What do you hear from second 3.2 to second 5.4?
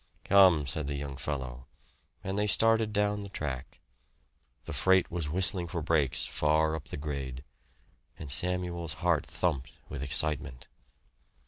the track. The freight was